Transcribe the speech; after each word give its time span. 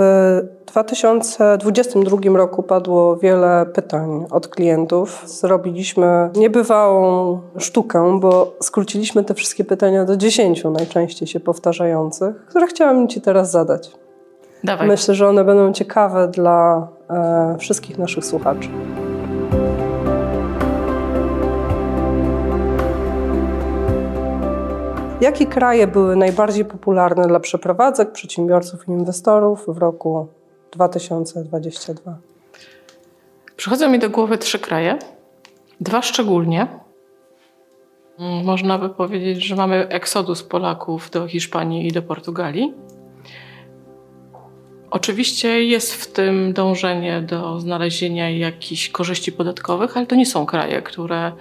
W 0.00 0.42
2022 0.66 2.18
roku 2.38 2.62
padło 2.62 3.16
wiele 3.16 3.66
pytań 3.74 4.26
od 4.30 4.48
klientów. 4.48 5.22
Zrobiliśmy 5.26 6.30
niebywałą 6.36 7.40
sztukę, 7.58 8.18
bo 8.20 8.52
skróciliśmy 8.62 9.24
te 9.24 9.34
wszystkie 9.34 9.64
pytania 9.64 10.04
do 10.04 10.16
10 10.16 10.64
najczęściej 10.64 11.28
się 11.28 11.40
powtarzających, 11.40 12.46
które 12.46 12.66
chciałam 12.66 13.08
Ci 13.08 13.20
teraz 13.20 13.50
zadać. 13.50 13.90
Dawaj. 14.64 14.88
Myślę, 14.88 15.14
że 15.14 15.28
one 15.28 15.44
będą 15.44 15.72
ciekawe 15.72 16.28
dla 16.28 16.88
e, 17.10 17.56
wszystkich 17.58 17.98
naszych 17.98 18.24
słuchaczy. 18.24 18.68
Jakie 25.20 25.46
kraje 25.46 25.86
były 25.86 26.16
najbardziej 26.16 26.64
popularne 26.64 27.26
dla 27.26 27.40
przeprowadzek, 27.40 28.12
przedsiębiorców 28.12 28.88
i 28.88 28.90
inwestorów 28.90 29.64
w 29.68 29.78
roku 29.78 30.28
2022? 30.72 32.18
Przychodzą 33.56 33.90
mi 33.90 33.98
do 33.98 34.10
głowy 34.10 34.38
trzy 34.38 34.58
kraje. 34.58 34.98
Dwa 35.80 36.02
szczególnie. 36.02 36.66
Mm, 38.18 38.44
Można 38.44 38.78
by 38.78 38.88
powiedzieć, 38.88 39.46
że 39.46 39.56
mamy 39.56 39.88
eksodus 39.88 40.42
Polaków 40.42 41.10
do 41.10 41.28
Hiszpanii 41.28 41.86
i 41.86 41.92
do 41.92 42.02
Portugalii. 42.02 42.74
Oczywiście 44.90 45.64
jest 45.64 45.94
w 45.94 46.12
tym 46.12 46.52
dążenie 46.52 47.22
do 47.22 47.60
znalezienia 47.60 48.30
jakichś 48.30 48.88
korzyści 48.88 49.32
podatkowych, 49.32 49.96
ale 49.96 50.06
to 50.06 50.16
nie 50.16 50.26
są 50.26 50.46
kraje, 50.46 50.82
które 50.82 51.32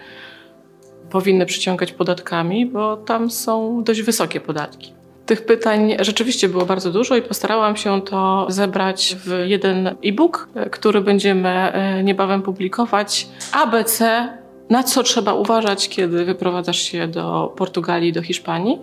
powinny 1.12 1.46
przyciągać 1.46 1.92
podatkami, 1.92 2.66
bo 2.66 2.98
tam 2.98 3.30
są 3.30 3.84
dość 3.84 4.02
wysokie 4.02 4.42
podatki. 4.42 4.94
Tych 5.26 5.46
pytań 5.46 5.96
rzeczywiście 6.00 6.50
było 6.50 6.66
bardzo 6.66 6.92
dużo 6.92 7.16
i 7.16 7.22
postarałam 7.22 7.76
się 7.76 8.02
to 8.02 8.46
zebrać 8.50 9.16
w 9.26 9.44
jeden 9.46 9.88
e-book, 9.88 10.50
który 10.72 11.02
będziemy 11.02 11.50
e, 11.50 12.04
niebawem 12.04 12.42
publikować. 12.42 13.28
ABC, 13.52 14.28
na 14.70 14.84
co 14.84 15.04
trzeba 15.04 15.34
uważać, 15.34 15.90
kiedy 15.90 16.26
wyprowadzasz 16.26 16.80
się 16.80 17.08
do 17.08 17.54
Portugalii, 17.58 18.14
do 18.14 18.22
Hiszpanii. 18.22 18.80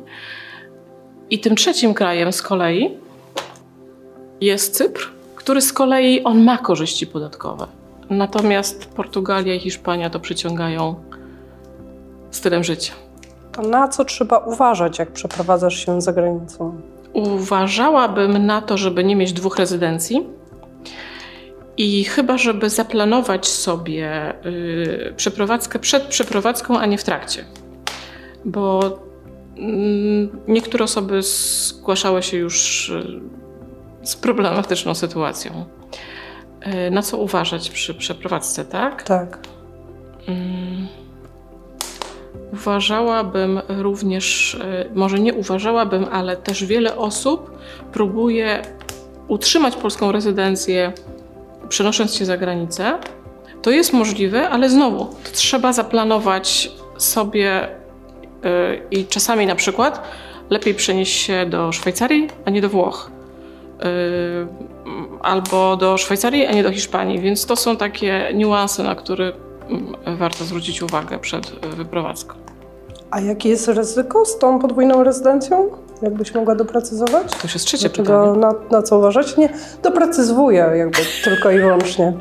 I 1.31 1.39
tym 1.39 1.57
trzecim 1.57 1.95
krajem 1.95 2.33
z 2.33 2.43
kolei 2.43 2.91
jest 4.41 4.77
Cypr, 4.77 5.13
który 5.37 5.61
z 5.61 5.73
kolei 5.73 6.25
on 6.25 6.45
ma 6.45 6.59
korzyści 6.59 7.07
podatkowe. 7.07 7.67
Natomiast 8.11 8.95
Portugalia 8.95 9.55
i 9.55 9.61
Hiszpania 9.61 10.11
to 10.11 10.21
przyciągają 10.21 10.95
stylem 12.37 12.65
życia. 12.65 12.93
To 13.53 13.63
na 13.63 13.89
co 13.89 14.05
trzeba 14.05 14.39
uważać, 14.39 14.99
jak 14.99 15.13
przeprowadzasz 15.13 15.87
się 15.87 16.01
za 16.01 16.13
granicą? 16.13 16.81
Uważałabym 17.13 18.47
na 18.47 18.63
to, 18.63 18.77
żeby 18.77 19.05
nie 19.05 19.17
mieć 19.17 19.33
dwóch 19.33 19.57
rezydencji. 19.57 20.27
I 21.77 22.05
chyba, 22.05 22.39
żeby 22.39 22.71
zaplanować 22.71 23.47
sobie 23.49 24.35
yy, 24.45 25.15
przeprowadzkę 25.17 25.79
przed 25.79 26.03
przeprowadzką, 26.03 26.79
a 26.79 26.87
nie 26.87 26.99
w 26.99 27.05
trakcie. 27.05 27.45
Bo 28.45 28.99
yy, 29.57 30.29
niektóre 30.49 30.85
osoby 30.85 31.23
zgłaszały 31.23 32.23
się 32.23 32.37
już 32.37 32.89
yy, 32.89 33.21
z 34.03 34.17
problematyczną 34.17 34.95
sytuacją. 34.95 35.65
Yy, 36.67 36.91
na 36.91 37.03
co 37.03 37.19
uważać 37.19 37.71
przy 37.71 37.95
przeprowadzce, 37.95 38.65
tak? 38.65 39.03
Tak. 39.03 39.39
Uważałabym 42.53 43.61
również, 43.69 44.55
y, 44.55 44.91
może 44.95 45.19
nie 45.19 45.35
uważałabym, 45.35 46.07
ale 46.13 46.37
też 46.37 46.65
wiele 46.65 46.97
osób 46.97 47.51
próbuje 47.93 48.63
utrzymać 49.29 49.77
polską 49.77 50.13
rezydencję, 50.13 50.93
przenosząc 51.69 52.15
się 52.15 52.25
za 52.25 52.37
granicę. 52.37 52.99
To 53.63 53.71
jest 53.71 53.93
możliwe, 53.93 54.49
ale 54.49 54.71
znowu 54.71 55.15
trzeba 55.33 55.73
zaplanować 55.73 56.73
sobie 56.97 57.69
y, 57.69 57.69
i 58.91 59.07
czasami 59.07 59.47
na 59.47 59.55
przykład 59.55 60.09
lepiej 60.51 60.75
przenieść 60.75 61.23
się 61.23 61.47
do 61.47 61.73
Szwajcarii, 61.73 62.29
a 62.45 62.51
nie 62.51 62.61
do 62.61 62.69
Włoch. 62.69 63.11
Y, 63.85 64.47
albo 65.23 65.77
do 65.77 65.99
Szwajcarii, 65.99 66.47
a 66.47 66.53
nie 66.53 66.63
do 66.63 66.73
Hiszpanii. 66.73 67.21
Więc 67.21 67.47
to 67.47 67.57
są 67.57 67.77
takie 67.77 68.31
niuanse, 68.35 68.83
na 68.83 68.95
które 68.95 69.33
warto 70.19 70.45
zwrócić 70.45 70.83
uwagę 70.83 71.19
przed 71.19 71.51
wyprowadzką. 71.77 72.35
A 73.11 73.21
jakie 73.21 73.49
jest 73.49 73.69
ryzyko 73.69 74.25
z 74.25 74.39
tą 74.39 74.59
podwójną 74.59 75.05
rezydencją? 75.05 75.69
Jakbyś 76.03 76.35
mogła 76.35 76.55
doprecyzować? 76.55 77.31
To 77.31 77.39
już 77.43 77.55
jest 77.55 77.67
trzecie 77.67 77.89
Dlaczego, 77.89 78.33
pytanie. 78.33 78.39
Na, 78.39 78.55
na 78.77 78.83
co 78.83 78.99
uważać? 78.99 79.37
Nie, 79.37 79.49
doprecyzwuję 79.83 80.71
jakby 80.77 80.99
tylko 81.25 81.51
i 81.51 81.59
wyłącznie. 81.59 82.13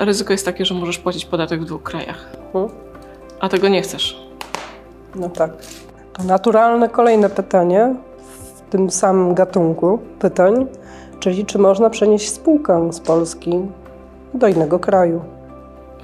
Ryzyko 0.00 0.32
jest 0.32 0.44
takie, 0.44 0.64
że 0.64 0.74
możesz 0.74 0.98
płacić 0.98 1.24
podatek 1.24 1.60
w 1.60 1.64
dwóch 1.64 1.82
krajach, 1.82 2.36
Hmm? 2.52 2.70
a 3.40 3.48
tego 3.48 3.68
nie 3.68 3.82
chcesz. 3.82 4.26
No 5.14 5.28
tak. 5.28 5.50
To 6.12 6.22
naturalne 6.22 6.88
kolejne 6.88 7.30
pytanie 7.30 7.94
w 8.56 8.70
tym 8.70 8.90
samym 8.90 9.34
gatunku 9.34 9.98
pytań, 10.18 10.66
czyli 11.20 11.46
czy 11.46 11.58
można 11.58 11.90
przenieść 11.90 12.30
spółkę 12.32 12.92
z 12.92 13.00
Polski 13.00 13.60
do 14.34 14.48
innego 14.48 14.78
kraju? 14.78 15.20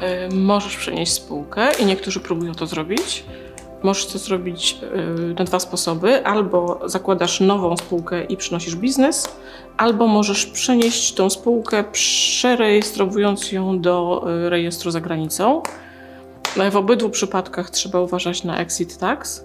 Y, 0.02 0.34
Możesz 0.34 0.76
przenieść 0.76 1.12
spółkę 1.12 1.68
i 1.78 1.86
niektórzy 1.86 2.20
próbują 2.20 2.54
to 2.54 2.66
zrobić. 2.66 3.24
Możesz 3.82 4.06
to 4.06 4.18
zrobić 4.18 4.78
y, 5.30 5.34
na 5.38 5.44
dwa 5.44 5.60
sposoby. 5.60 6.26
Albo 6.26 6.80
zakładasz 6.84 7.40
nową 7.40 7.76
spółkę 7.76 8.24
i 8.24 8.36
przynosisz 8.36 8.76
biznes, 8.76 9.36
albo 9.76 10.06
możesz 10.06 10.46
przenieść 10.46 11.14
tą 11.14 11.30
spółkę, 11.30 11.84
przerejestrowując 11.84 13.52
ją 13.52 13.80
do 13.80 14.24
y, 14.46 14.50
rejestru 14.50 14.90
za 14.90 15.00
granicą. 15.00 15.62
W 16.70 16.76
obydwu 16.76 17.10
przypadkach 17.10 17.70
trzeba 17.70 18.00
uważać 18.00 18.44
na 18.44 18.58
exit 18.58 18.98
tax, 18.98 19.44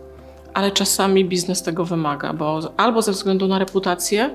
ale 0.54 0.72
czasami 0.72 1.26
biznes 1.26 1.64
tego 1.64 1.86
wymaga, 1.86 2.34
bo 2.34 2.60
albo 2.78 3.02
ze 3.02 3.12
względu 3.12 3.48
na 3.48 3.60
reputację, 3.60 4.30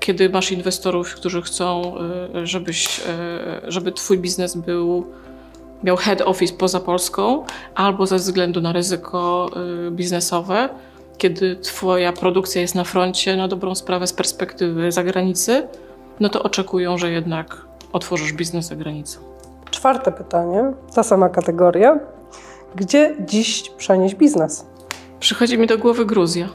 kiedy 0.00 0.28
masz 0.28 0.52
inwestorów, 0.52 1.14
którzy 1.14 1.42
chcą, 1.42 1.94
y, 2.34 2.46
żebyś, 2.46 2.98
y, 2.98 3.02
żeby 3.72 3.92
twój 3.92 4.18
biznes 4.18 4.56
był, 4.56 5.06
miał 5.84 5.96
head 5.96 6.20
office 6.20 6.54
poza 6.54 6.80
Polską, 6.80 7.44
albo 7.74 8.06
ze 8.06 8.16
względu 8.16 8.60
na 8.60 8.72
ryzyko 8.72 9.50
y, 9.86 9.90
biznesowe, 9.90 10.68
kiedy 11.18 11.56
twoja 11.56 12.12
produkcja 12.12 12.60
jest 12.60 12.74
na 12.74 12.84
froncie, 12.84 13.36
na 13.36 13.48
dobrą 13.48 13.74
sprawę 13.74 14.06
z 14.06 14.12
perspektywy 14.12 14.92
zagranicy, 14.92 15.68
no 16.20 16.28
to 16.28 16.42
oczekują, 16.42 16.98
że 16.98 17.10
jednak 17.10 17.66
otworzysz 17.92 18.32
biznes 18.32 18.66
za 18.66 18.76
granicą. 18.76 19.20
Czwarte 19.70 20.12
pytanie, 20.12 20.72
ta 20.94 21.02
sama 21.02 21.28
kategoria. 21.28 21.98
Gdzie 22.76 23.16
dziś 23.20 23.70
przenieść 23.76 24.14
biznes? 24.14 24.66
Przychodzi 25.20 25.58
mi 25.58 25.66
do 25.66 25.78
głowy 25.78 26.06
Gruzja. 26.06 26.48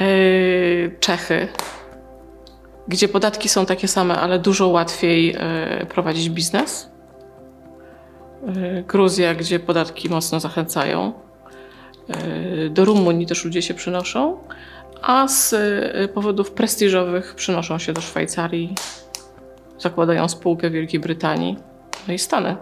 Yy, 0.00 0.96
Czechy, 1.00 1.48
gdzie 2.88 3.08
podatki 3.08 3.48
są 3.48 3.66
takie 3.66 3.88
same, 3.88 4.20
ale 4.20 4.38
dużo 4.38 4.68
łatwiej 4.68 5.26
yy, 5.26 5.86
prowadzić 5.86 6.30
biznes. 6.30 6.90
Yy, 8.46 8.84
Gruzja, 8.88 9.34
gdzie 9.34 9.60
podatki 9.60 10.08
mocno 10.08 10.40
zachęcają. 10.40 11.12
Do 12.70 12.84
Rumunii 12.84 13.26
też 13.26 13.44
ludzie 13.44 13.62
się 13.62 13.74
przynoszą, 13.74 14.38
a 15.02 15.28
z 15.28 15.54
powodów 16.14 16.50
prestiżowych 16.50 17.34
przynoszą 17.34 17.78
się 17.78 17.92
do 17.92 18.00
Szwajcarii, 18.00 18.74
zakładają 19.78 20.28
spółkę 20.28 20.70
Wielkiej 20.70 21.00
Brytanii, 21.00 21.56
no 22.08 22.14
i 22.14 22.18
Stany. 22.18 22.56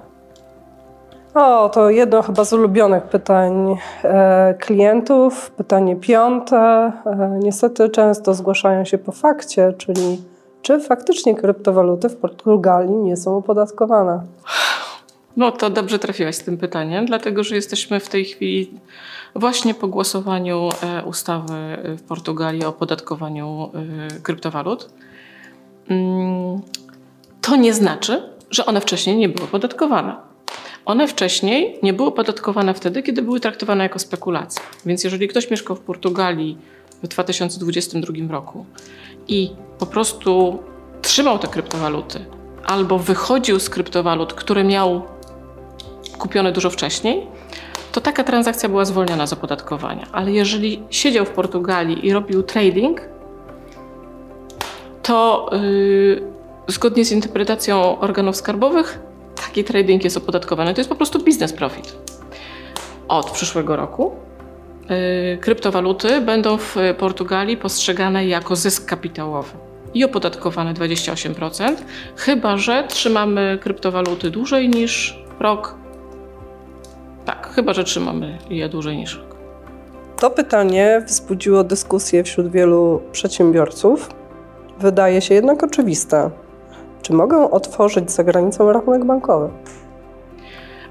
O, 1.34 1.68
to 1.68 1.90
jedno 1.90 2.22
chyba 2.22 2.44
z 2.44 2.52
ulubionych 2.52 3.02
pytań 3.02 3.76
e, 4.04 4.54
klientów. 4.54 5.50
Pytanie 5.50 5.96
piąte. 5.96 6.56
E, 7.06 7.38
niestety 7.42 7.88
często 7.88 8.34
zgłaszają 8.34 8.84
się 8.84 8.98
po 8.98 9.12
fakcie, 9.12 9.72
czyli 9.78 10.22
czy 10.62 10.80
faktycznie 10.80 11.34
kryptowaluty 11.34 12.08
w 12.08 12.16
Portugalii 12.16 12.96
nie 12.96 13.16
są 13.16 13.36
opodatkowane? 13.36 14.22
No 15.36 15.52
to 15.52 15.70
dobrze 15.70 15.98
trafiłaś 15.98 16.36
z 16.36 16.44
tym 16.44 16.58
pytaniem, 16.58 17.06
dlatego 17.06 17.44
że 17.44 17.54
jesteśmy 17.54 18.00
w 18.00 18.08
tej 18.08 18.24
chwili 18.24 18.80
właśnie 19.34 19.74
po 19.74 19.88
głosowaniu 19.88 20.68
e, 20.82 21.04
ustawy 21.04 21.52
w 21.98 22.02
Portugalii 22.02 22.64
o 22.64 22.68
opodatkowaniu 22.68 23.70
kryptowalut. 24.22 24.90
Mm, 25.88 26.60
To 27.40 27.56
nie 27.56 27.74
znaczy, 27.74 28.22
że 28.50 28.66
one 28.66 28.80
wcześniej 28.80 29.16
nie 29.16 29.28
były 29.28 29.48
opodatkowane. 29.48 30.27
One 30.88 31.08
wcześniej 31.08 31.78
nie 31.82 31.92
były 31.92 32.08
opodatkowane 32.08 32.74
wtedy, 32.74 33.02
kiedy 33.02 33.22
były 33.22 33.40
traktowane 33.40 33.84
jako 33.84 33.98
spekulacje. 33.98 34.62
Więc 34.86 35.04
jeżeli 35.04 35.28
ktoś 35.28 35.50
mieszkał 35.50 35.76
w 35.76 35.80
Portugalii 35.80 36.58
w 37.02 37.08
2022 37.08 38.32
roku 38.32 38.66
i 39.28 39.50
po 39.78 39.86
prostu 39.86 40.58
trzymał 41.02 41.38
te 41.38 41.48
kryptowaluty 41.48 42.24
albo 42.64 42.98
wychodził 42.98 43.60
z 43.60 43.70
kryptowalut, 43.70 44.32
które 44.32 44.64
miał 44.64 45.02
kupione 46.18 46.52
dużo 46.52 46.70
wcześniej, 46.70 47.26
to 47.92 48.00
taka 48.00 48.24
transakcja 48.24 48.68
była 48.68 48.84
zwolniona 48.84 49.26
z 49.26 49.32
opodatkowania. 49.32 50.06
Ale 50.12 50.32
jeżeli 50.32 50.82
siedział 50.90 51.24
w 51.24 51.30
Portugalii 51.30 52.06
i 52.06 52.12
robił 52.12 52.42
trading, 52.42 53.00
to 55.02 55.50
yy, 55.52 56.22
zgodnie 56.68 57.04
z 57.04 57.12
interpretacją 57.12 57.98
organów 57.98 58.36
skarbowych 58.36 59.07
taki 59.46 59.64
trading 59.64 60.04
jest 60.04 60.16
opodatkowany. 60.16 60.74
To 60.74 60.80
jest 60.80 60.90
po 60.90 60.96
prostu 60.96 61.24
biznes 61.24 61.52
profit. 61.52 61.96
Od 63.08 63.30
przyszłego 63.30 63.76
roku 63.76 64.12
yy, 64.88 65.38
kryptowaluty 65.40 66.20
będą 66.20 66.58
w 66.58 66.76
Portugalii 66.98 67.56
postrzegane 67.56 68.26
jako 68.26 68.56
zysk 68.56 68.88
kapitałowy 68.88 69.68
i 69.94 70.04
opodatkowane 70.04 70.74
28%, 70.74 71.76
chyba 72.16 72.56
że 72.56 72.84
trzymamy 72.88 73.58
kryptowaluty 73.62 74.30
dłużej 74.30 74.68
niż 74.68 75.22
rok. 75.40 75.74
Tak, 77.24 77.48
chyba 77.54 77.72
że 77.74 77.84
trzymamy 77.84 78.38
je 78.50 78.68
dłużej 78.68 78.96
niż 78.96 79.16
rok. 79.16 79.36
To 80.20 80.30
pytanie 80.30 81.02
wzbudziło 81.06 81.64
dyskusję 81.64 82.24
wśród 82.24 82.50
wielu 82.50 83.02
przedsiębiorców. 83.12 84.10
Wydaje 84.78 85.20
się 85.20 85.34
jednak 85.34 85.62
oczywiste. 85.62 86.30
Czy 87.02 87.12
mogę 87.12 87.50
otworzyć 87.50 88.10
za 88.10 88.24
granicą 88.24 88.72
rachunek 88.72 89.04
bankowy? 89.04 89.48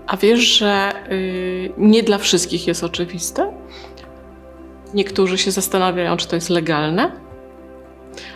A 0.08 0.18
wiesz, 0.18 0.40
że 0.40 0.92
yy, 1.10 1.74
nie 1.78 2.04
dla 2.04 2.18
wszystkich 2.18 2.68
jest 2.68 2.84
oczywiste? 2.84 3.54
Niektórzy 4.94 5.38
się 5.38 5.52
zastanawiają, 5.52 6.18
czy 6.18 6.28
to 6.28 6.36
jest 6.36 6.50
legalne, 6.50 7.12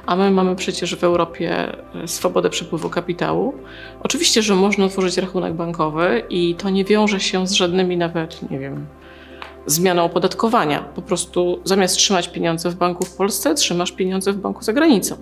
a 0.06 0.15
my 0.15 0.31
mamy 0.31 0.56
przecież 0.56 0.95
w 0.95 1.03
Europie 1.03 1.75
e, 2.03 2.07
swobodę 2.07 2.50
przepływu 2.50 2.89
kapitału. 2.89 3.53
Oczywiście, 4.03 4.41
że 4.41 4.56
można 4.56 4.85
otworzyć 4.85 5.18
rachunek 5.18 5.53
bankowy 5.53 6.23
i 6.29 6.56
to 6.56 6.69
nie 6.69 6.85
wiąże 6.85 7.19
się 7.19 7.47
z 7.47 7.51
żadnymi 7.51 7.97
nawet, 7.97 8.51
nie 8.51 8.59
wiem, 8.59 8.85
zmianą 9.65 10.03
opodatkowania. 10.03 10.79
Po 10.79 11.01
prostu 11.01 11.59
zamiast 11.63 11.95
trzymać 11.95 12.27
pieniądze 12.27 12.69
w 12.69 12.75
banku 12.75 13.06
w 13.06 13.15
Polsce, 13.15 13.56
trzymasz 13.56 13.91
pieniądze 13.91 14.33
w 14.33 14.38
banku 14.38 14.63
za 14.63 14.73
granicą. 14.73 15.15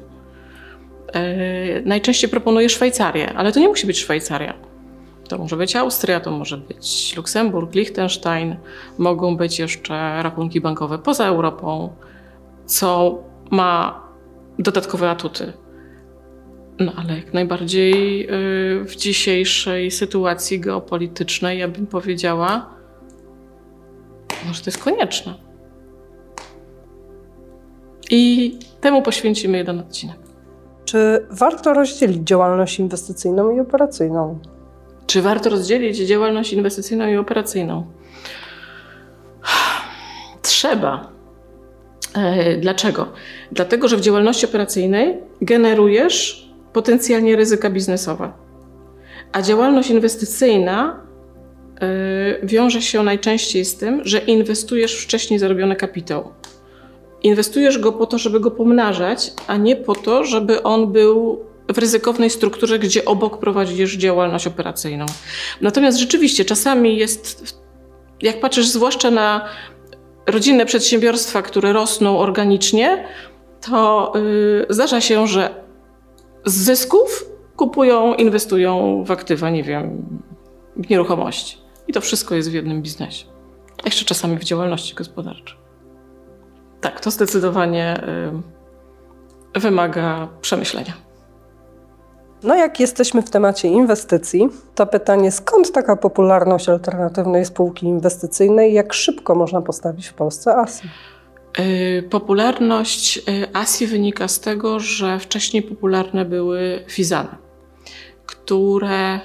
Yy, 1.16 1.82
najczęściej 1.86 2.30
proponuję 2.30 2.70
Szwajcarię, 2.70 3.34
ale 3.34 3.52
to 3.52 3.60
nie 3.60 3.68
musi 3.68 3.88
być 3.88 4.00
Szwajcaria. 4.00 4.54
To 5.28 5.38
może 5.38 5.58
być 5.58 5.76
Austria, 5.76 6.20
to 6.20 6.32
może 6.32 6.58
być 6.58 7.14
Luksemburg, 7.18 7.76
Liechtenstein, 7.76 8.56
mogą 8.98 9.38
być 9.38 9.60
jeszcze 9.60 10.24
rachunki 10.24 10.62
bankowe 10.62 11.00
poza 11.00 11.26
Europą, 11.26 11.96
co 12.66 13.24
ma 13.52 14.04
dodatkowe 14.60 15.10
atuty. 15.10 15.54
No 16.80 16.94
ale 16.98 17.16
jak 17.16 17.34
najbardziej 17.34 18.20
yy, 18.20 18.86
w 18.86 18.96
dzisiejszej 18.96 19.92
sytuacji 19.92 20.60
geopolitycznej, 20.60 21.60
ja 21.60 21.68
bym 21.68 21.88
powiedziała, 21.88 22.70
może 24.48 24.62
to 24.62 24.70
jest 24.70 24.84
konieczne. 24.84 25.34
I 28.12 28.54
temu 28.82 29.02
poświęcimy 29.02 29.58
jeden 29.58 29.80
odcinek. 29.80 30.29
Czy 30.89 31.25
warto 31.30 31.74
rozdzielić 31.74 32.27
działalność 32.27 32.80
inwestycyjną 32.80 33.56
i 33.56 33.59
operacyjną? 33.59 34.39
Czy 35.07 35.21
warto 35.21 35.50
rozdzielić 35.50 35.97
działalność 35.97 36.53
inwestycyjną 36.53 37.07
i 37.07 37.18
operacyjną? 37.18 37.86
Trzeba. 40.41 41.12
E, 42.15 42.57
dlaczego? 42.57 43.12
Dlatego, 43.51 43.88
że 43.88 43.97
w 43.97 44.01
działalności 44.01 44.45
operacyjnej 44.45 45.18
generujesz 45.41 46.50
potencjalnie 46.74 47.36
ryzyka 47.36 47.69
biznesowe, 47.69 48.31
a 49.31 49.41
działalność 49.41 49.89
inwestycyjna 49.89 51.01
e, 51.81 52.47
wiąże 52.47 52.81
się 52.81 53.03
najczęściej 53.03 53.65
z 53.65 53.77
tym, 53.77 54.01
że 54.03 54.19
inwestujesz 54.19 55.03
wcześniej 55.03 55.39
zarobiony 55.39 55.75
kapitał. 55.75 56.31
Inwestujesz 57.24 57.80
go 57.80 57.92
po 57.92 58.06
to, 58.06 58.18
żeby 58.18 58.39
go 58.39 58.51
pomnażać, 58.51 59.33
a 59.48 59.57
nie 59.57 59.75
po 59.75 59.95
to, 59.95 60.24
żeby 60.24 60.63
on 60.63 60.92
był 60.92 61.45
w 61.74 61.77
ryzykownej 61.77 62.30
strukturze, 62.30 62.80
gdzie 62.80 63.06
obok 63.06 63.39
prowadzisz 63.39 63.98
działalność 63.98 64.48
operacyjną. 64.48 65.06
Natomiast 65.62 65.98
rzeczywiście 65.98 66.45
czasami 66.45 66.98
jest, 66.98 67.56
jak 68.21 68.39
patrzysz 68.39 68.68
zwłaszcza 68.68 69.12
na 69.12 69.45
rodzinne 70.27 70.66
przedsiębiorstwa, 70.66 71.42
które 71.42 71.74
rosną 71.74 72.19
organicznie, 72.19 73.06
to 73.62 74.13
yy, 74.15 74.65
zdarza 74.69 75.01
się, 75.01 75.27
że 75.27 75.63
z 76.45 76.54
zysków 76.54 77.25
kupują, 77.56 78.13
inwestują 78.13 79.04
w 79.04 79.12
aktywa, 79.12 79.50
nie 79.50 79.63
wiem, 79.63 80.06
w 80.75 80.89
nieruchomości. 80.89 81.57
I 81.88 81.94
to 81.94 82.01
wszystko 82.01 82.36
jest 82.36 82.51
w 82.51 82.54
jednym 82.54 82.81
biznesie. 82.81 83.25
Jeszcze 83.86 84.06
czasami 84.06 84.38
w 84.38 84.44
działalności 84.44 84.95
gospodarczej. 84.95 85.59
Tak, 86.81 87.00
to 87.00 87.12
zdecydowanie 87.12 88.02
yy, 89.56 89.62
wymaga 89.62 90.28
przemyślenia. 90.42 90.94
No, 92.44 92.56
jak 92.56 92.80
jesteśmy 92.80 93.22
w 93.22 93.30
temacie 93.30 93.68
inwestycji, 93.68 94.50
to 94.76 94.86
pytanie, 94.86 95.31
skąd 95.31 95.72
taka 95.72 95.96
popularność 95.96 96.70
alternatywnej 96.70 97.46
spółki 97.46 97.86
inwestycyjnej? 97.86 98.74
Jak 98.74 98.94
szybko 98.94 99.36
można 99.36 99.62
postawić 99.62 100.08
w 100.08 100.14
Polsce 100.14 100.56
ASI? 100.56 100.90
Yy, 101.60 102.04
popularność 102.04 103.18
yy, 103.18 103.24
ASI 103.54 103.88
wynika 103.88 104.28
z 104.28 104.40
tego, 104.40 104.80
że 104.80 105.20
wcześniej 105.20 105.64
popularne 105.64 106.25
były 106.25 106.84
Fizany, 106.88 107.30
które 108.25 109.20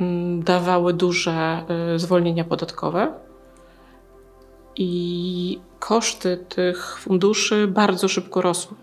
mm, 0.00 0.42
dawały 0.42 0.92
duże 0.92 1.62
zwolnienia 1.96 2.44
podatkowe 2.44 3.23
i 4.76 5.58
koszty 5.78 6.44
tych 6.48 6.98
funduszy 6.98 7.68
bardzo 7.68 8.08
szybko 8.08 8.42
rosły. 8.42 8.76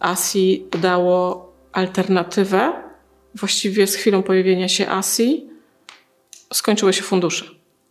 ASI 0.00 0.64
dało 0.80 1.52
alternatywę, 1.72 2.72
właściwie 3.34 3.86
z 3.86 3.94
chwilą 3.94 4.22
pojawienia 4.22 4.68
się 4.68 4.88
ASI, 4.88 5.48
skończyły 6.52 6.92
się 6.92 7.02
fundusze. 7.02 7.44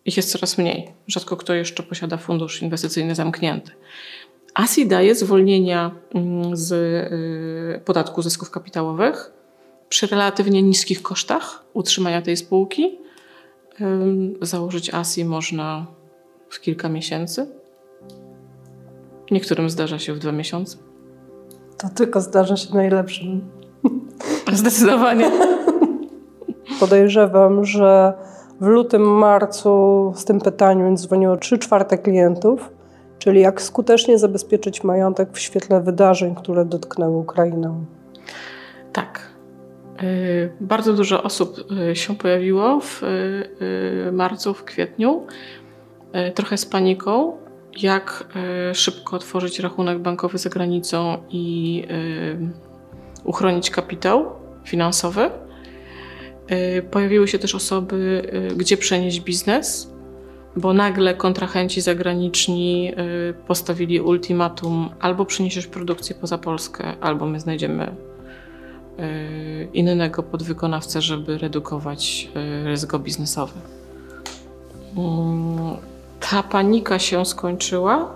Ich 0.05 0.17
jest 0.17 0.31
coraz 0.31 0.57
mniej. 0.57 0.91
Rzadko 1.07 1.37
kto 1.37 1.53
jeszcze 1.53 1.83
posiada 1.83 2.17
fundusz 2.17 2.61
inwestycyjny 2.61 3.15
zamknięty. 3.15 3.71
ASI 4.53 4.87
daje 4.87 5.15
zwolnienia 5.15 5.91
mm, 6.13 6.55
z 6.57 6.71
y, 6.71 7.81
podatku 7.85 8.21
zysków 8.21 8.51
kapitałowych 8.51 9.31
przy 9.89 10.07
relatywnie 10.07 10.61
niskich 10.61 11.01
kosztach 11.01 11.63
utrzymania 11.73 12.21
tej 12.21 12.37
spółki. 12.37 12.99
Założyć 14.41 14.93
ASI 14.93 15.25
można 15.25 15.87
w 16.49 16.61
kilka 16.61 16.89
miesięcy. 16.89 17.47
Niektórym 19.31 19.69
zdarza 19.69 19.99
się 19.99 20.13
w 20.13 20.19
dwa 20.19 20.31
miesiące. 20.31 20.77
To 21.77 21.89
tylko 21.89 22.21
zdarza 22.21 22.57
się 22.57 22.75
najlepszym. 22.75 23.41
Zdecydowanie. 24.53 25.31
Podejrzewam, 26.79 27.65
że 27.65 28.13
w 28.61 28.65
lutym, 28.65 29.01
marcu 29.01 30.13
z 30.15 30.25
tym 30.25 30.41
pytaniem 30.41 30.97
dzwoniło 30.97 31.37
3 31.37 31.57
czwarte 31.57 31.97
klientów, 31.97 32.69
czyli 33.19 33.41
jak 33.41 33.61
skutecznie 33.61 34.19
zabezpieczyć 34.19 34.83
majątek 34.83 35.29
w 35.31 35.39
świetle 35.39 35.81
wydarzeń, 35.81 36.35
które 36.35 36.65
dotknęły 36.65 37.17
Ukrainę. 37.17 37.83
Tak. 38.93 39.29
Y, 40.03 40.51
bardzo 40.61 40.93
dużo 40.93 41.23
osób 41.23 41.57
y, 41.91 41.95
się 41.95 42.15
pojawiło 42.15 42.79
w 42.79 43.03
y, 43.03 44.11
marcu, 44.11 44.53
w 44.53 44.63
kwietniu. 44.63 45.27
Trochę 46.35 46.57
z 46.57 46.65
paniką, 46.65 47.37
jak 47.81 48.27
szybko 48.73 49.15
otworzyć 49.15 49.59
rachunek 49.59 49.99
bankowy 49.99 50.37
za 50.37 50.49
granicą 50.49 51.17
i 51.29 51.83
uchronić 53.23 53.69
kapitał 53.69 54.25
finansowy. 54.65 55.29
Pojawiły 56.91 57.27
się 57.27 57.39
też 57.39 57.55
osoby, 57.55 58.21
gdzie 58.57 58.77
przenieść 58.77 59.21
biznes, 59.21 59.91
bo 60.55 60.73
nagle 60.73 61.15
kontrahenci 61.15 61.81
zagraniczni 61.81 62.93
postawili 63.47 64.01
ultimatum: 64.01 64.89
albo 64.99 65.25
przeniesiesz 65.25 65.67
produkcję 65.67 66.15
poza 66.15 66.37
Polskę, 66.37 66.93
albo 67.01 67.25
my 67.25 67.39
znajdziemy 67.39 67.95
innego 69.73 70.23
podwykonawcę, 70.23 71.01
żeby 71.01 71.37
redukować 71.37 72.29
ryzyko 72.63 72.99
biznesowe. 72.99 73.53
Ta 76.31 76.43
panika 76.43 76.99
się 76.99 77.25
skończyła, 77.25 78.11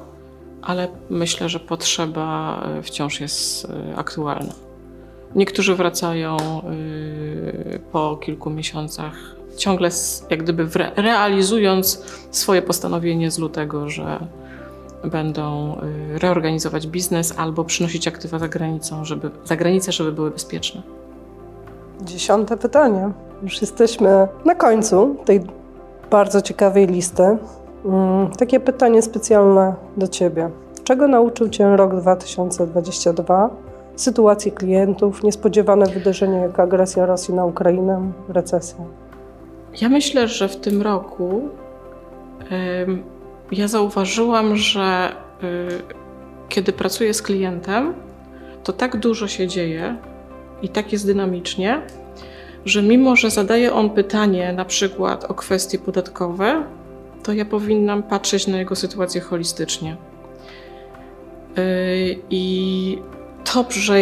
ale 0.62 0.88
myślę, 1.10 1.50
że 1.50 1.60
potrzeba 1.60 2.60
wciąż 2.84 3.22
jest 3.22 3.68
aktualna. 3.96 4.54
Niektórzy 5.36 5.76
wracają 5.76 6.38
y, 6.38 7.80
po 7.92 8.18
kilku 8.18 8.50
miesiącach, 8.50 9.14
ciągle 9.58 9.90
jak 10.30 10.44
gdyby 10.44 10.68
realizując 10.96 12.06
swoje 12.32 12.62
postanowienie 12.62 13.32
z 13.32 13.40
lutego, 13.40 13.90
że 13.90 14.28
będą 15.04 15.78
reorganizować 16.14 16.88
biznes 16.88 17.34
albo 17.38 17.64
przynosić 17.64 18.08
aktywa 18.08 18.40
za 18.40 18.48
granicą, 18.48 19.06
żeby, 19.06 19.32
za 19.46 19.56
granicę, 19.56 19.92
żeby 19.92 20.12
były 20.12 20.32
bezpieczne. 20.32 20.82
Dziesiąte 22.02 22.58
pytanie. 22.58 23.12
Już 23.44 23.62
jesteśmy 23.62 24.28
na 24.46 24.56
końcu 24.56 25.16
tej 25.26 25.42
bardzo 26.12 26.42
ciekawej 26.42 26.88
listy. 26.88 27.38
Mm, 27.86 28.30
Takie 28.32 28.60
pytanie 28.60 29.02
specjalne 29.02 29.74
do 29.98 30.08
Ciebie. 30.08 30.50
Czego 30.84 31.08
nauczył 31.08 31.50
Cię 31.50 31.78
rok 31.78 31.96
2022? 31.96 33.50
Sytuacji 33.96 34.52
klientów, 34.52 35.24
niespodziewane 35.24 35.86
wydarzenia 35.86 36.40
jak 36.40 36.60
agresja 36.60 37.06
Rosji 37.06 37.34
na 37.34 37.46
Ukrainę, 37.46 38.12
recesja. 38.30 38.86
Ja 39.82 39.90
myślę, 39.90 40.28
że 40.28 40.48
w 40.50 40.56
tym 40.56 40.82
roku 40.82 41.42
ym, 42.82 43.04
ja 43.52 43.68
zauważyłam, 43.68 44.56
że 44.56 45.12
y, 45.44 45.68
kiedy 46.50 46.74
pracuję 46.74 47.14
z 47.14 47.22
klientem, 47.22 47.94
to 48.64 48.74
tak 48.74 48.98
dużo 48.98 49.28
się 49.28 49.48
dzieje 49.48 49.96
i 50.62 50.70
tak 50.70 50.92
jest 50.94 51.06
dynamicznie, 51.06 51.82
że 52.66 52.82
mimo, 52.82 53.16
że 53.16 53.30
zadaje 53.30 53.74
on 53.74 53.90
pytanie 53.90 54.54
na 54.54 54.66
przykład 54.66 55.26
o 55.26 55.34
kwestie 55.34 55.80
podatkowe, 55.80 56.64
to 57.24 57.34
ja 57.34 57.46
powinnam 57.46 58.04
patrzeć 58.04 58.48
na 58.48 58.58
jego 58.58 58.76
sytuację 58.76 59.22
holistycznie. 59.22 59.98
Y, 61.58 62.20
I 62.30 62.98
to, 63.54 63.66
że 63.70 63.96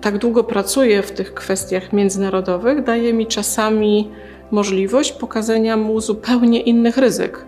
tak 0.00 0.18
długo 0.18 0.44
pracuję 0.44 1.02
w 1.02 1.12
tych 1.12 1.34
kwestiach 1.34 1.92
międzynarodowych, 1.92 2.84
daje 2.84 3.12
mi 3.12 3.26
czasami 3.26 4.10
możliwość 4.50 5.12
pokazania 5.12 5.76
mu 5.76 6.00
zupełnie 6.00 6.60
innych 6.60 6.96
ryzyk 6.96 7.44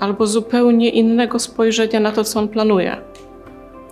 albo 0.00 0.26
zupełnie 0.26 0.90
innego 0.90 1.38
spojrzenia 1.38 2.00
na 2.00 2.12
to, 2.12 2.24
co 2.24 2.38
on 2.38 2.48
planuje. 2.48 2.96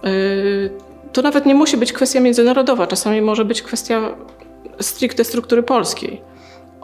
Y, 0.07 0.71
To 1.13 1.23
nawet 1.23 1.47
nie 1.47 1.55
musi 1.55 1.77
być 1.77 1.93
kwestia 1.93 2.21
międzynarodowa, 2.21 2.87
czasami 2.87 3.21
może 3.23 3.45
być 3.45 3.63
kwestia 3.63 4.15
stricte 4.81 5.25
struktury 5.25 5.63
polskiej. 5.63 6.21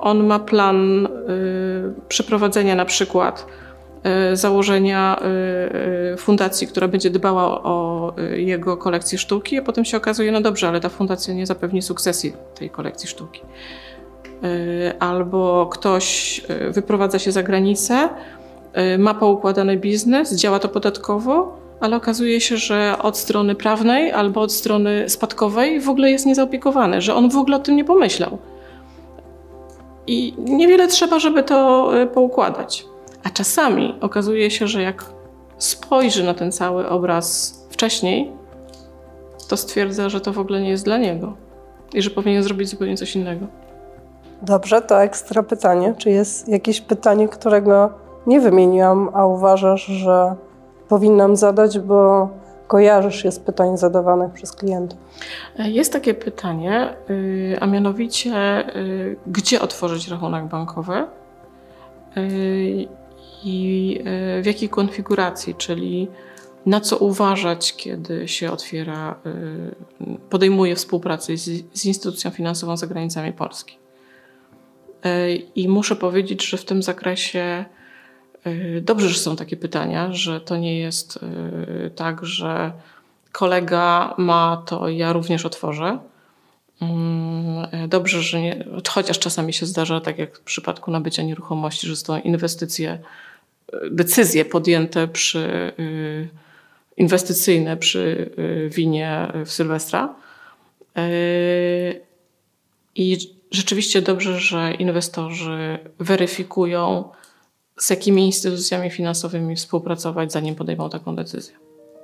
On 0.03 0.27
ma 0.27 0.39
plan 0.39 1.07
y, 1.07 1.09
przeprowadzenia 2.09 2.75
na 2.75 2.85
przykład 2.85 3.47
y, 4.33 4.37
założenia 4.37 5.21
y, 6.13 6.17
fundacji, 6.17 6.67
która 6.67 6.89
będzie 6.89 7.11
dbała 7.11 7.63
o 7.63 8.13
jego 8.37 8.77
kolekcję 8.77 9.19
sztuki, 9.19 9.59
a 9.59 9.63
potem 9.63 9.85
się 9.85 9.97
okazuje, 9.97 10.33
no 10.33 10.41
dobrze, 10.41 10.69
ale 10.69 10.81
ta 10.81 10.89
fundacja 10.89 11.35
nie 11.35 11.47
zapewni 11.47 11.83
sukcesji 11.83 12.33
tej 12.55 12.71
kolekcji 12.71 13.09
sztuki. 13.09 13.41
Albo 14.99 15.67
ktoś 15.73 16.41
wyprowadza 16.71 17.19
się 17.19 17.33
za 17.33 17.43
granicę, 17.43 18.09
ma 18.99 19.15
poukładany 19.15 19.77
biznes, 19.77 20.35
działa 20.35 20.59
to 20.59 20.69
podatkowo, 20.69 21.59
ale 21.81 21.97
okazuje 21.97 22.41
się, 22.41 22.57
że 22.57 22.97
od 23.03 23.19
strony 23.19 23.55
prawnej 23.55 24.13
albo 24.13 24.41
od 24.41 24.53
strony 24.53 25.09
spadkowej 25.09 25.81
w 25.81 25.89
ogóle 25.89 26.11
jest 26.11 26.27
niezaopiekowany, 26.27 27.01
że 27.01 27.15
on 27.15 27.31
w 27.31 27.37
ogóle 27.37 27.57
o 27.57 27.61
tym 27.61 27.77
nie 27.77 27.85
pomyślał. 27.85 28.39
I 30.07 30.35
niewiele 30.39 30.89
trzeba, 30.89 31.19
żeby 31.19 31.43
to 31.43 31.91
y, 32.03 32.07
poukładać. 32.07 32.87
A 33.25 33.31
czasami 33.31 33.95
okazuje 34.01 34.51
się, 34.51 34.67
że 34.67 34.83
jak 34.83 35.05
spojrzy 35.59 36.25
na 36.25 36.35
ten 36.35 36.53
cały 36.53 36.89
obraz 36.89 37.59
wcześniej, 37.71 38.33
to 39.49 39.57
stwierdza, 39.57 40.09
że 40.09 40.21
to 40.21 40.33
w 40.33 40.39
ogóle 40.39 40.61
nie 40.61 40.71
jest 40.71 40.85
dla 40.85 40.99
niego 40.99 41.33
i 41.95 42.03
że 42.03 42.11
powinien 42.11 42.43
zrobić 42.43 42.69
zupełnie 42.69 42.97
coś 42.97 43.17
innego. 43.17 43.47
Dobrze, 44.43 44.83
to 44.83 45.03
ekstra 45.03 45.43
pytanie. 45.43 45.95
Czy 45.99 46.11
jest 46.11 46.49
jakieś 46.49 46.81
pytanie, 46.81 47.29
którego 47.29 47.91
nie 48.27 48.41
wymieniłam, 48.41 49.11
a 49.13 49.27
uważasz, 49.27 49.85
że 49.85 50.35
powinnam 50.89 51.37
zadać, 51.37 51.79
bo 51.79 52.29
kojarzysz 52.73 53.25
je 53.25 53.33
z 53.33 53.39
pytań 53.39 53.77
zadawanych 53.79 54.33
przez 54.33 54.53
klientów? 54.53 54.99
Jest 55.59 55.93
takie 55.93 56.15
pytanie, 56.15 56.95
y, 57.11 57.57
a 57.61 57.67
mianowicie, 57.67 58.65
y, 58.77 59.17
gdzie 59.27 59.61
otworzyć 59.61 60.09
rachunek 60.09 60.45
bankowy 60.47 61.07
y, 62.17 62.89
i 63.45 64.01
w 64.43 64.47
jakiej 64.47 64.69
konfiguracji, 64.69 65.55
czyli 65.55 66.09
na 66.67 66.81
co 66.81 66.99
uważać, 66.99 67.77
kiedy 67.77 68.29
się 68.29 68.51
otwiera, 68.51 69.21
podejmuje 70.31 70.77
współpracę 70.77 71.37
z, 71.37 71.51
z 71.73 71.85
instytucją 71.85 72.31
finansową 72.31 72.77
za 72.77 72.87
granicami 72.87 73.33
Polski. 73.33 73.79
I 75.55 75.69
muszę 75.69 75.97
powiedzieć, 75.97 76.49
że 76.49 76.57
w 76.57 76.65
tym 76.65 76.83
zakresie 76.83 77.65
dobrze, 78.81 79.09
że 79.09 79.19
są 79.19 79.37
takie 79.37 79.57
pytania, 79.57 80.13
że 80.13 80.41
to 80.41 80.57
nie 80.57 80.79
jest 80.79 81.19
tak, 81.97 82.25
że 82.27 82.73
kolega 83.33 84.15
ma, 84.19 84.63
to 84.67 84.89
ja 84.89 85.13
również 85.13 85.47
otworzę. 85.47 85.99
Mm, 86.81 87.89
Dobrze, 87.89 88.23
że 88.23 88.41
nie, 88.41 88.65
chociaż 88.89 89.19
czasami 89.19 89.53
się 89.53 89.67
zdarza, 89.67 90.01
tak 90.01 90.19
jak 90.19 90.39
w 90.39 90.41
przypadku 90.41 90.91
nabycia 90.91 91.23
nieruchomości, 91.23 91.87
że 91.87 91.97
są 91.97 92.21
inwestycje, 92.21 92.99
decyzje 93.91 94.45
podjęte 94.45 95.09
przy 95.09 95.73
y, 95.79 96.29
inwestycyjne 96.97 97.77
przy 97.77 98.31
y, 98.39 98.71
winie 98.75 99.33
w 99.47 99.51
Sylwestra. 99.51 100.15
Y, 100.99 102.01
I 102.95 103.19
rzeczywiście 103.51 104.03
dobrze, 104.03 104.41
że 104.41 104.75
inwestorzy 104.75 105.79
weryfikują, 105.99 107.09
z 107.79 107.91
jakimi 107.91 108.27
instytucjami 108.27 108.91
finansowymi 108.91 109.57
współpracować, 109.57 110.33
zanim 110.33 110.55
podejmą 110.55 110.91
taką 110.91 111.17
decyzję. 111.17 111.55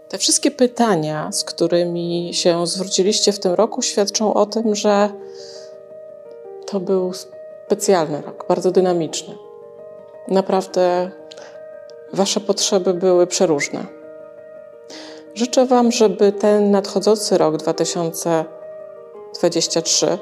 Te 0.09 0.19
wszystkie 0.19 0.51
pytania, 0.51 1.33
z 1.33 1.45
którymi 1.45 2.31
się 2.33 2.67
zwróciliście 2.67 3.33
w 3.33 3.41
tym 3.41 3.53
roku, 3.53 3.83
świadczą 3.83 4.35
o 4.35 4.47
tym, 4.47 4.75
że 4.75 5.11
to 6.67 6.81
był 6.81 7.13
specjalny 7.67 8.23
rok, 8.23 8.45
bardzo 8.49 8.71
dynamiczny. 8.71 9.35
Naprawdę 10.29 11.11
Wasze 12.13 12.41
potrzeby 12.41 12.95
były 12.95 13.27
przeróżne. 13.27 13.87
Życzę 15.35 15.67
Wam, 15.67 15.93
żeby 15.93 16.33
ten 16.33 16.71
nadchodzący 16.71 17.39
rok 17.39 17.57
2023 17.57 20.19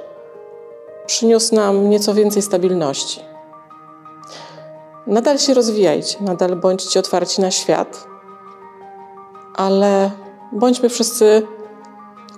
przyniósł 1.06 1.54
nam 1.54 1.90
nieco 1.90 2.14
więcej 2.14 2.42
stabilności. 2.42 3.35
Nadal 5.06 5.38
się 5.38 5.54
rozwijajcie, 5.54 6.16
nadal 6.20 6.56
bądźcie 6.56 7.00
otwarci 7.00 7.40
na 7.40 7.50
świat 7.50 8.16
ale 9.56 10.10
bądźmy 10.52 10.88
wszyscy 10.88 11.46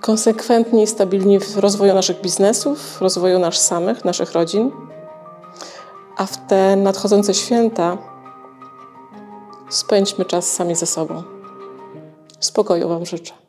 konsekwentni 0.00 0.82
i 0.82 0.86
stabilni 0.86 1.40
w 1.40 1.56
rozwoju 1.56 1.94
naszych 1.94 2.20
biznesów, 2.20 2.78
w 2.80 3.00
rozwoju 3.00 3.38
nas 3.38 3.66
samych, 3.66 4.04
naszych 4.04 4.32
rodzin. 4.32 4.70
A 6.16 6.26
w 6.26 6.46
te 6.46 6.76
nadchodzące 6.76 7.34
święta 7.34 7.98
spędźmy 9.70 10.24
czas 10.24 10.52
sami 10.52 10.74
ze 10.74 10.86
sobą. 10.86 11.22
Spokoju 12.40 12.88
Wam 12.88 13.06
życzę. 13.06 13.47